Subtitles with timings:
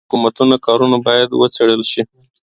[0.03, 2.01] د تېرو حکومتونو کارونه باید وڅیړل شي.